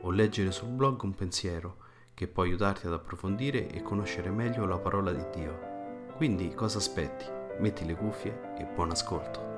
[0.00, 1.76] o leggere sul blog un pensiero
[2.14, 6.06] che può aiutarti ad approfondire e conoscere meglio la parola di Dio.
[6.16, 7.24] Quindi cosa aspetti?
[7.58, 9.48] Metti le cuffie e buon ascolto.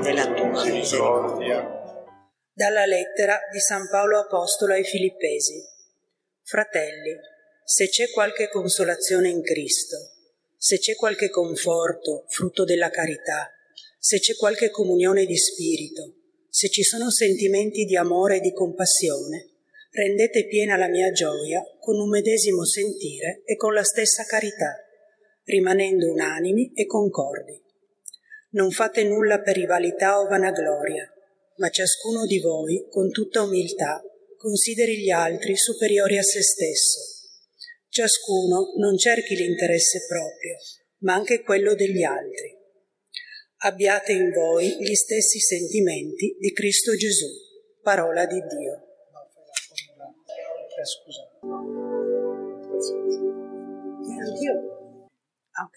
[0.00, 1.76] nella tua misericordia.
[2.52, 5.62] Dalla lettera di San Paolo Apostolo ai Filippesi.
[6.42, 7.14] Fratelli,
[7.70, 9.98] se c'è qualche consolazione in Cristo,
[10.56, 13.52] se c'è qualche conforto, frutto della carità,
[13.98, 16.14] se c'è qualche comunione di spirito,
[16.48, 19.50] se ci sono sentimenti di amore e di compassione,
[19.90, 24.74] rendete piena la mia gioia con un medesimo sentire e con la stessa carità,
[25.44, 27.60] rimanendo unanimi e concordi.
[28.52, 31.06] Non fate nulla per rivalità o vanagloria,
[31.56, 34.02] ma ciascuno di voi, con tutta umiltà,
[34.38, 37.17] consideri gli altri superiori a se stesso.
[37.98, 40.56] Ciascuno non cerchi l'interesse proprio,
[40.98, 42.56] ma anche quello degli altri.
[43.62, 47.26] Abbiate in voi gli stessi sentimenti di Cristo Gesù,
[47.82, 48.72] parola di Dio.
[54.04, 54.60] Eh.
[55.50, 55.76] Ah, ok.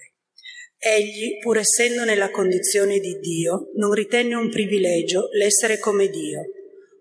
[0.77, 6.43] Egli, pur essendo nella condizione di Dio, non ritenne un privilegio l'essere come Dio,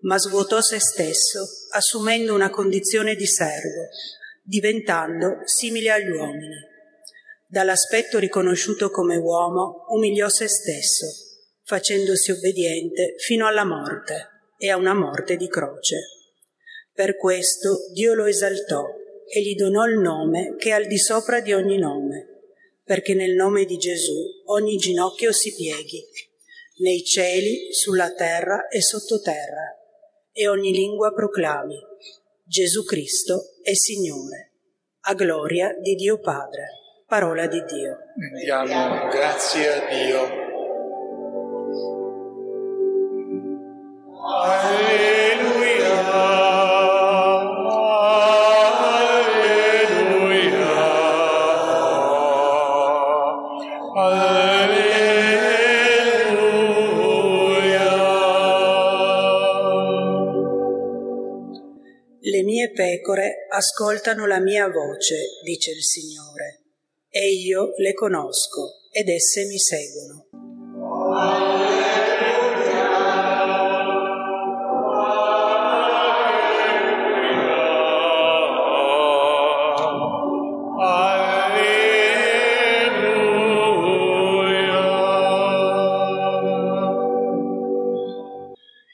[0.01, 3.87] ma svuotò se stesso, assumendo una condizione di servo,
[4.41, 6.57] diventando simile agli uomini.
[7.47, 11.05] Dall'aspetto riconosciuto come uomo, umiliò se stesso,
[11.63, 15.97] facendosi obbediente fino alla morte e a una morte di croce.
[16.93, 18.85] Per questo Dio lo esaltò
[19.33, 22.31] e gli donò il nome che è al di sopra di ogni nome
[22.91, 24.13] perché nel nome di Gesù
[24.47, 26.05] ogni ginocchio si pieghi,
[26.79, 29.77] nei cieli, sulla terra e sottoterra,
[30.33, 31.79] e ogni lingua proclami,
[32.51, 34.55] Gesù Cristo è Signore,
[35.05, 36.65] a gloria di Dio Padre.
[37.05, 37.97] Parola di Dio.
[38.43, 40.40] Diamo grazie a Dio.
[62.23, 66.65] Le mie pecore ascoltano la mia voce, dice il Signore,
[67.09, 70.27] e io le conosco ed esse mi seguono.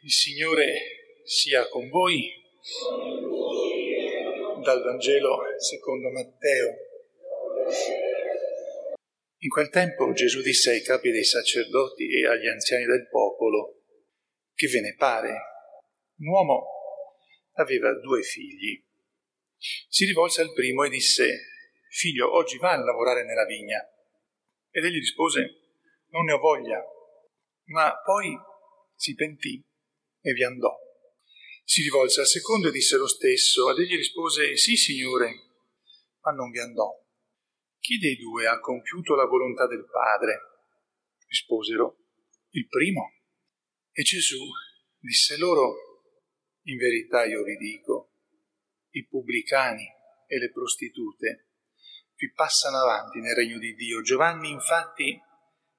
[0.02, 0.80] Il Signore
[1.26, 2.37] sia con voi.
[4.68, 6.76] Dal Vangelo secondo Matteo.
[9.38, 13.84] In quel tempo Gesù disse ai capi dei sacerdoti e agli anziani del popolo,
[14.54, 15.30] che ve ne pare?
[16.18, 16.68] Un uomo
[17.54, 18.84] aveva due figli.
[19.88, 21.46] Si rivolse al primo e disse,
[21.90, 23.80] Figlio, oggi va a lavorare nella vigna.
[24.70, 25.62] Ed egli rispose,
[26.10, 26.84] Non ne ho voglia.
[27.68, 28.38] Ma poi
[28.96, 29.66] si pentì
[30.20, 30.87] e vi andò.
[31.70, 35.36] Si rivolse al secondo e disse lo stesso, ed egli rispose, Sì, signore,
[36.22, 36.90] ma non vi andò.
[37.78, 40.40] Chi dei due ha compiuto la volontà del Padre?
[41.28, 41.98] Risposero,
[42.52, 43.12] il primo.
[43.92, 44.42] E Gesù
[44.98, 45.76] disse loro,
[46.68, 48.14] in verità io vi dico,
[48.92, 49.86] i pubblicani
[50.26, 51.50] e le prostitute
[52.16, 54.02] vi passano avanti nel regno di Dio.
[54.02, 55.20] Giovanni infatti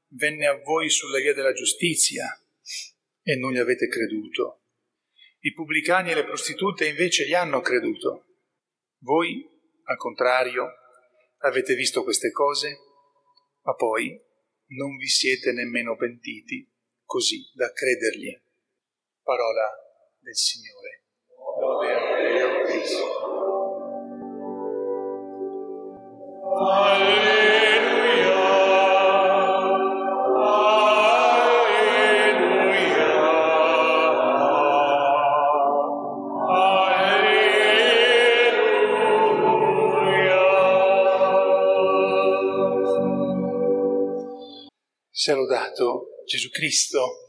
[0.08, 2.26] venne a voi sulla via della giustizia
[3.22, 4.64] e non gli avete creduto.
[5.40, 8.26] I pubblicani e le prostitute invece gli hanno creduto.
[8.98, 9.46] Voi,
[9.84, 10.68] al contrario,
[11.38, 12.78] avete visto queste cose,
[13.62, 14.20] ma poi
[14.68, 16.68] non vi siete nemmeno pentiti
[17.04, 18.36] così da credergli.
[19.22, 19.70] Parola
[20.18, 21.04] del Signore.
[21.60, 21.92] Lode
[22.42, 23.18] a Cristo.
[45.20, 47.26] Sia lodato Gesù Cristo.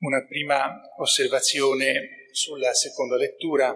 [0.00, 3.74] Una prima osservazione sulla seconda lettura.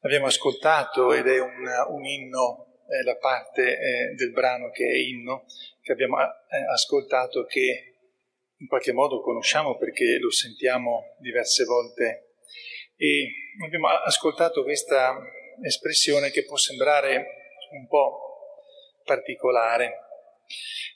[0.00, 4.96] Abbiamo ascoltato ed è un, un inno, eh, la parte eh, del brano che è
[4.96, 5.44] inno,
[5.82, 6.26] che abbiamo eh,
[6.72, 7.98] ascoltato che
[8.56, 12.34] in qualche modo conosciamo perché lo sentiamo diverse volte
[12.96, 13.28] e
[13.64, 15.16] abbiamo ascoltato questa
[15.62, 17.24] espressione che può sembrare
[17.70, 18.18] un po'
[19.04, 20.00] particolare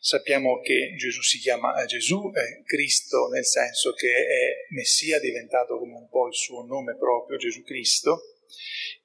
[0.00, 5.94] Sappiamo che Gesù si chiama Gesù, è Cristo nel senso che è Messia, diventato come
[5.94, 8.36] un po' il suo nome proprio, Gesù Cristo.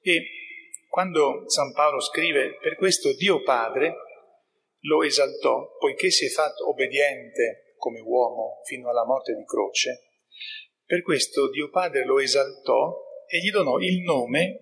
[0.00, 0.26] E
[0.88, 3.94] quando San Paolo scrive, per questo Dio Padre
[4.80, 10.06] lo esaltò, poiché si è fatto obbediente come uomo fino alla morte di croce,
[10.84, 12.96] per questo Dio Padre lo esaltò
[13.26, 14.60] e gli donò il nome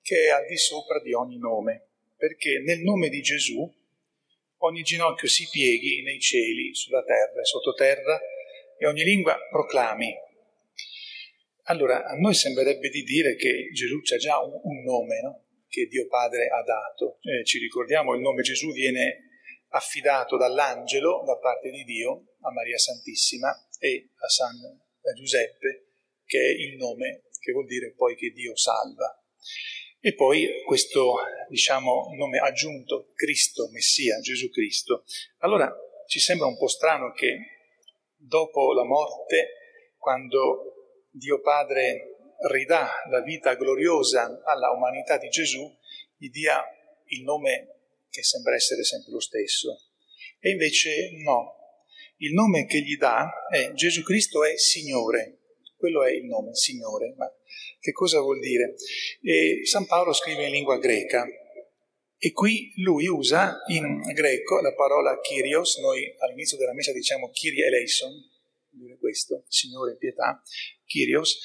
[0.00, 3.68] che è al di sopra di ogni nome, perché nel nome di Gesù
[4.58, 8.20] ogni ginocchio si pieghi nei cieli, sulla terra e sottoterra,
[8.78, 10.14] e ogni lingua proclami.
[11.64, 15.44] Allora, a noi sembrerebbe di dire che Gesù ha già un, un nome, no?
[15.68, 17.18] che Dio Padre ha dato.
[17.22, 19.24] Eh, ci ricordiamo, il nome Gesù viene
[19.70, 24.54] affidato dall'angelo da parte di Dio a Maria Santissima e a San
[25.16, 25.88] Giuseppe,
[26.24, 29.22] che è il nome che vuol dire poi che Dio salva.
[30.00, 31.14] E poi questo,
[31.48, 35.04] diciamo, nome aggiunto, Cristo, Messia, Gesù Cristo.
[35.38, 35.74] Allora
[36.06, 37.38] ci sembra un po' strano che
[38.16, 42.16] dopo la morte, quando Dio Padre
[42.50, 45.74] ridà la vita gloriosa alla umanità di Gesù,
[46.16, 46.62] gli dia
[47.06, 47.76] il nome
[48.10, 49.80] che sembra essere sempre lo stesso.
[50.38, 51.56] E invece no,
[52.18, 55.38] il nome che gli dà è Gesù Cristo è Signore,
[55.76, 57.14] quello è il nome, Signore.
[57.16, 57.30] Ma
[57.86, 58.74] che cosa vuol dire?
[59.22, 61.24] E San Paolo scrive in lingua greca
[62.18, 67.66] e qui lui usa in greco la parola Kyrios, noi all'inizio della messa diciamo Kyrie
[67.66, 68.12] eleison,
[68.70, 70.42] dire questo, Signore pietà,
[70.84, 71.38] Kyrios,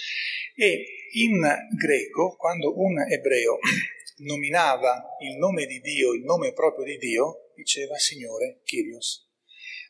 [0.56, 1.40] e in
[1.78, 3.60] greco quando un ebreo
[4.26, 9.30] nominava il nome di Dio, il nome proprio di Dio, diceva Signore Kyrios.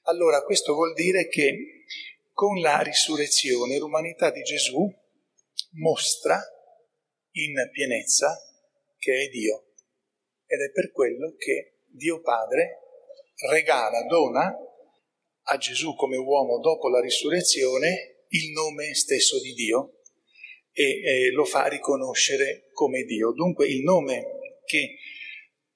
[0.04, 1.86] Allora questo vuol dire che
[2.34, 4.92] con la risurrezione l'umanità di Gesù
[5.74, 6.40] mostra
[7.32, 8.36] in pienezza
[8.98, 9.74] che è Dio.
[10.46, 12.80] Ed è per quello che Dio Padre
[13.50, 14.54] regala, dona
[15.44, 20.02] a Gesù come uomo dopo la risurrezione il nome stesso di Dio
[20.72, 23.32] e eh, lo fa riconoscere come Dio.
[23.32, 24.24] Dunque il nome
[24.66, 24.98] che,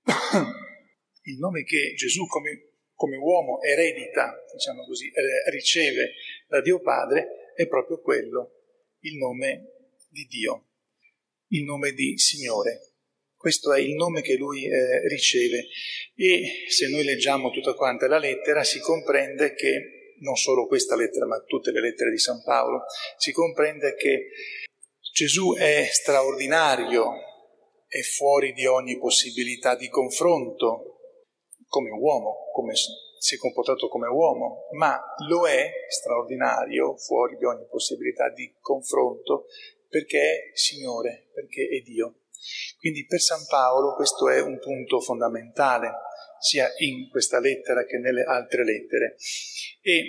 [1.23, 6.13] il nome che Gesù come, come uomo eredita, diciamo così, eh, riceve
[6.47, 8.51] da Dio Padre è proprio quello,
[8.99, 9.74] il nome
[10.15, 10.67] di Dio,
[11.49, 12.93] il nome di Signore.
[13.35, 15.67] Questo è il nome che lui eh, riceve
[16.15, 21.25] e se noi leggiamo tutta quanta la lettera si comprende che, non solo questa lettera
[21.25, 22.83] ma tutte le lettere di San Paolo,
[23.17, 24.29] si comprende che
[25.11, 27.11] Gesù è straordinario,
[27.85, 30.93] è fuori di ogni possibilità di confronto
[31.67, 32.73] come uomo, come
[33.25, 39.47] si è comportato come uomo, ma lo è straordinario, fuori di ogni possibilità di confronto,
[39.89, 42.21] perché è Signore, perché è Dio.
[42.77, 45.91] Quindi per San Paolo questo è un punto fondamentale,
[46.39, 49.15] sia in questa lettera che nelle altre lettere.
[49.81, 50.05] E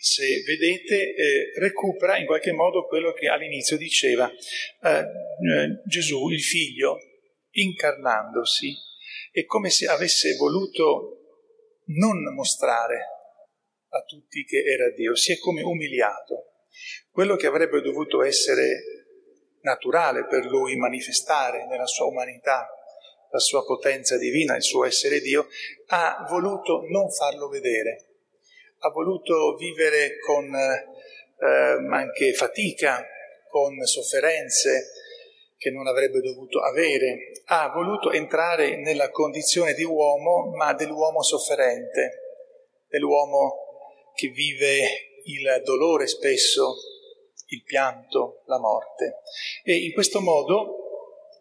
[0.00, 6.42] se vedete, eh, recupera in qualche modo quello che all'inizio diceva eh, eh, Gesù, il
[6.42, 6.98] figlio,
[7.50, 8.74] incarnandosi,
[9.32, 11.16] è come se avesse voluto
[11.86, 13.06] non mostrare
[13.88, 16.66] a tutti che era Dio, si è come umiliato.
[17.10, 18.99] Quello che avrebbe dovuto essere
[19.62, 22.68] naturale per lui manifestare nella sua umanità
[23.30, 25.46] la sua potenza divina, il suo essere Dio,
[25.88, 28.06] ha voluto non farlo vedere,
[28.78, 33.06] ha voluto vivere con eh, anche fatica,
[33.48, 34.90] con sofferenze
[35.56, 42.86] che non avrebbe dovuto avere, ha voluto entrare nella condizione di uomo, ma dell'uomo sofferente,
[42.88, 43.68] nell'uomo
[44.14, 44.78] che vive
[45.24, 46.74] il dolore spesso,
[47.50, 49.20] il pianto, la morte.
[49.62, 50.76] E in questo modo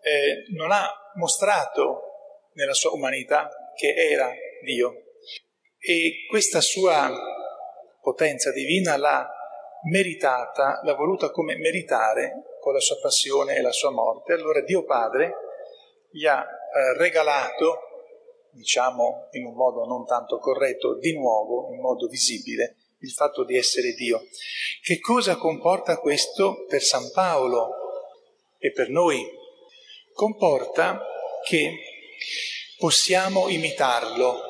[0.02, 2.02] eh, non ha mostrato
[2.54, 4.32] nella sua umanità che era
[4.64, 4.94] Dio.
[5.80, 7.10] E questa sua
[8.02, 9.28] potenza divina l'ha
[9.84, 14.34] meritata, l'ha voluta come meritare con la sua passione e la sua morte.
[14.34, 15.34] Allora Dio Padre
[16.12, 17.80] gli ha eh, regalato,
[18.52, 23.58] diciamo in un modo non tanto corretto, di nuovo, in modo visibile, il fatto di
[23.58, 24.28] essere Dio.
[24.82, 27.72] Che cosa comporta questo per San Paolo
[28.58, 29.26] e per noi?
[30.14, 31.06] Comporta
[31.44, 31.78] che
[32.78, 34.48] possiamo imitarlo.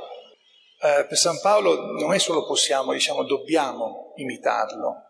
[0.82, 5.06] Eh, per San Paolo non è solo possiamo, diciamo dobbiamo imitarlo.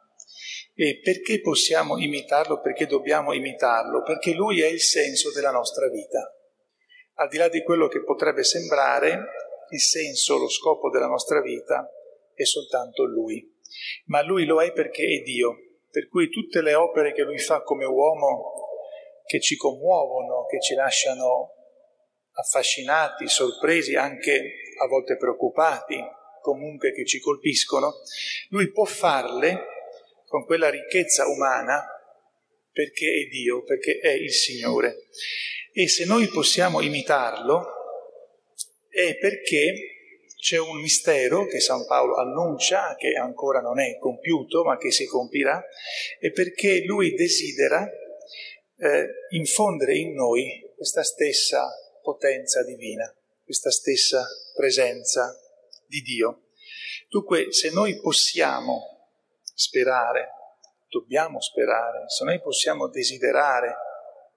[0.76, 2.62] E perché possiamo imitarlo?
[2.62, 4.02] Perché dobbiamo imitarlo?
[4.02, 6.34] Perché lui è il senso della nostra vita.
[7.16, 9.20] Al di là di quello che potrebbe sembrare,
[9.72, 11.90] il senso, lo scopo della nostra vita
[12.42, 13.46] è soltanto lui.
[14.06, 15.58] Ma lui lo è perché è Dio.
[15.92, 18.54] Per cui tutte le opere che lui fa come uomo,
[19.26, 21.54] che ci commuovono, che ci lasciano
[22.32, 26.02] affascinati, sorpresi, anche a volte preoccupati,
[26.42, 27.96] comunque che ci colpiscono,
[28.50, 29.66] lui può farle
[30.26, 31.86] con quella ricchezza umana
[32.72, 35.08] perché è Dio, perché è il Signore.
[35.74, 37.66] E se noi possiamo imitarlo
[38.90, 39.99] è perché
[40.40, 45.06] c'è un mistero che San Paolo annuncia, che ancora non è compiuto, ma che si
[45.06, 45.62] compirà,
[46.18, 47.86] e perché lui desidera
[48.78, 51.68] eh, infondere in noi questa stessa
[52.02, 55.38] potenza divina, questa stessa presenza
[55.86, 56.44] di Dio.
[57.10, 59.10] Dunque, se noi possiamo
[59.44, 60.30] sperare,
[60.88, 63.76] dobbiamo sperare, se noi possiamo desiderare,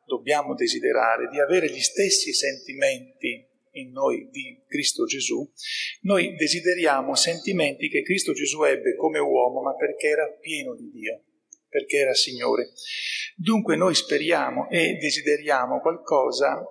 [0.04, 5.48] dobbiamo desiderare di avere gli stessi sentimenti in noi di Cristo Gesù,
[6.02, 11.22] noi desideriamo sentimenti che Cristo Gesù ebbe come uomo, ma perché era pieno di Dio,
[11.68, 12.70] perché era Signore.
[13.36, 16.62] Dunque noi speriamo e desideriamo qualcosa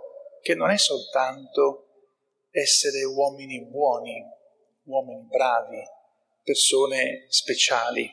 [0.41, 1.87] che non è soltanto
[2.51, 4.21] essere uomini buoni,
[4.83, 5.81] uomini bravi,
[6.43, 8.09] persone speciali,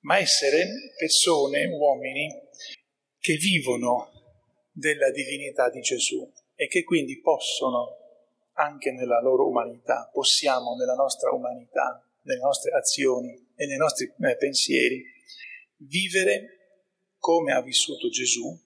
[0.00, 0.66] ma essere
[0.96, 2.28] persone, uomini,
[3.18, 4.10] che vivono
[4.72, 7.96] della divinità di Gesù e che quindi possono,
[8.54, 14.36] anche nella loro umanità, possiamo nella nostra umanità, nelle nostre azioni e nei nostri eh,
[14.36, 15.04] pensieri,
[15.76, 16.58] vivere
[17.18, 18.58] come ha vissuto Gesù,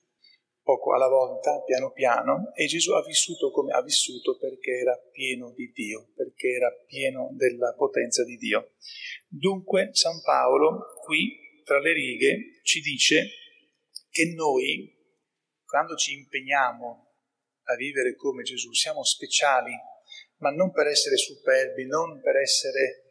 [0.62, 5.52] poco alla volta, piano piano, e Gesù ha vissuto come ha vissuto perché era pieno
[5.52, 8.72] di Dio, perché era pieno della potenza di Dio.
[9.28, 13.28] Dunque San Paolo qui tra le righe ci dice
[14.10, 14.92] che noi,
[15.64, 17.05] quando ci impegniamo
[17.66, 19.72] a vivere come Gesù, siamo speciali,
[20.38, 23.04] ma non per essere superbi, non per essere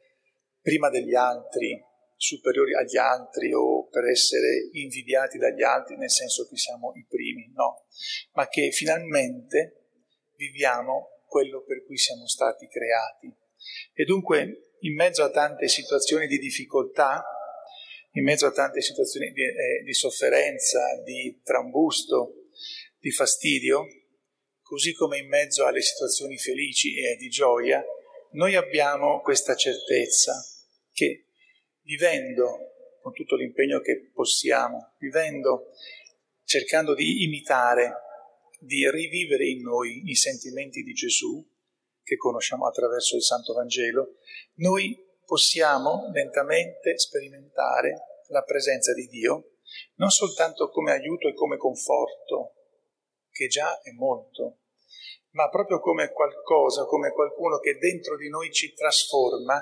[0.61, 1.83] prima degli altri,
[2.17, 7.51] superiori agli altri o per essere invidiati dagli altri nel senso che siamo i primi,
[7.53, 7.85] no,
[8.33, 9.89] ma che finalmente
[10.35, 13.33] viviamo quello per cui siamo stati creati.
[13.93, 17.23] E dunque in mezzo a tante situazioni di difficoltà,
[18.11, 22.49] in mezzo a tante situazioni di, eh, di sofferenza, di trambusto,
[22.99, 23.85] di fastidio,
[24.75, 27.81] così come in mezzo alle situazioni felici e di gioia,
[28.31, 30.33] noi abbiamo questa certezza
[30.91, 31.27] che
[31.83, 35.67] vivendo con tutto l'impegno che possiamo, vivendo,
[36.43, 37.93] cercando di imitare,
[38.59, 41.41] di rivivere in noi i sentimenti di Gesù,
[42.03, 44.17] che conosciamo attraverso il Santo Vangelo,
[44.55, 49.51] noi possiamo lentamente sperimentare la presenza di Dio,
[49.95, 52.55] non soltanto come aiuto e come conforto,
[53.31, 54.59] che già è molto,
[55.35, 59.61] ma proprio come qualcosa, come qualcuno che dentro di noi ci trasforma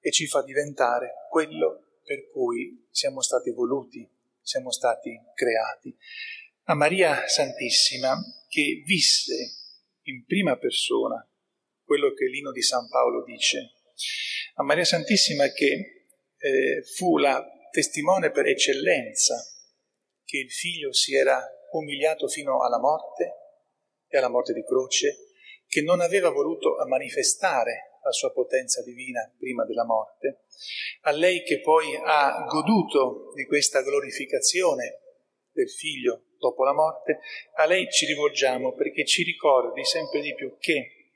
[0.00, 4.08] e ci fa diventare quello per cui siamo stati voluti,
[4.40, 5.94] siamo stati creati.
[6.64, 8.16] A Maria Santissima,
[8.48, 9.34] che visse
[10.04, 11.26] in prima persona
[11.84, 13.72] quello che l'ino di San Paolo dice.
[14.54, 16.06] A Maria Santissima che
[16.38, 19.34] eh, fu la testimone per eccellenza
[20.24, 23.43] che il figlio si era umiliato fino alla morte
[24.16, 25.30] e alla morte di croce,
[25.66, 30.44] che non aveva voluto manifestare la sua potenza divina prima della morte,
[31.02, 35.00] a lei che poi ha goduto di questa glorificazione
[35.50, 37.20] del figlio dopo la morte,
[37.56, 41.12] a lei ci rivolgiamo perché ci ricordi sempre di più che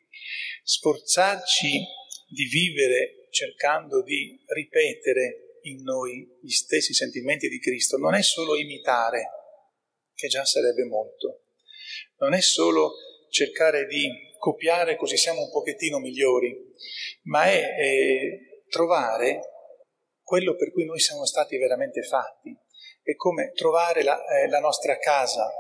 [0.63, 1.85] sforzarci
[2.29, 8.57] di vivere cercando di ripetere in noi gli stessi sentimenti di Cristo non è solo
[8.57, 9.23] imitare,
[10.15, 11.48] che già sarebbe molto,
[12.19, 12.93] non è solo
[13.29, 16.57] cercare di copiare così siamo un pochettino migliori,
[17.25, 18.21] ma è, è
[18.69, 19.41] trovare
[20.23, 22.57] quello per cui noi siamo stati veramente fatti.
[23.03, 25.51] È come trovare la, eh, la nostra casa,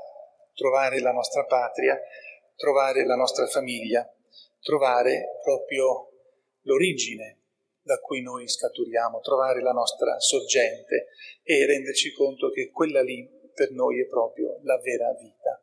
[0.54, 1.98] trovare la nostra patria,
[2.54, 4.06] trovare la nostra famiglia,
[4.60, 6.10] trovare proprio
[6.62, 7.36] l'origine
[7.80, 11.08] da cui noi scaturiamo, trovare la nostra sorgente
[11.42, 15.62] e renderci conto che quella lì per noi è proprio la vera vita.